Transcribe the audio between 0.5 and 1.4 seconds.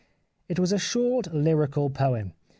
was a short